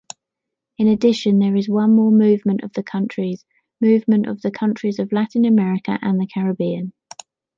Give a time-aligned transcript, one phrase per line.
[0.79, 3.45] In addition there is one more movement of the countries-
[3.81, 6.93] movement of the countries of Latin America and the Caribbean.